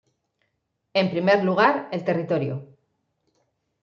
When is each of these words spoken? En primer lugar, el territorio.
En 1.01 1.11
primer 1.11 1.43
lugar, 1.43 1.87
el 1.91 2.03
territorio. 2.03 2.53